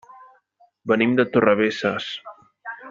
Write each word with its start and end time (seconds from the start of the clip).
Venim 0.93 1.13
de 1.21 1.27
Torrebesses. 1.37 2.13